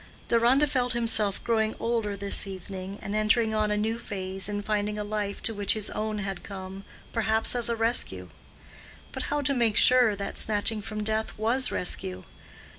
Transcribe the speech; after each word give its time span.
Deronda 0.27 0.65
felt 0.65 0.93
himself 0.93 1.43
growing 1.43 1.75
older 1.79 2.17
this 2.17 2.47
evening 2.47 2.97
and 3.03 3.15
entering 3.15 3.53
on 3.53 3.69
a 3.69 3.77
new 3.77 3.99
phase 3.99 4.49
in 4.49 4.63
finding 4.63 4.97
a 4.97 5.03
life 5.03 5.43
to 5.43 5.53
which 5.53 5.73
his 5.73 5.91
own 5.91 6.17
had 6.17 6.41
come—perhaps 6.41 7.55
as 7.55 7.69
a 7.69 7.75
rescue; 7.75 8.31
but 9.11 9.21
how 9.29 9.43
to 9.43 9.53
make 9.53 9.77
sure 9.77 10.15
that 10.15 10.39
snatching 10.39 10.81
from 10.81 11.03
death 11.03 11.37
was 11.37 11.71
rescue? 11.71 12.23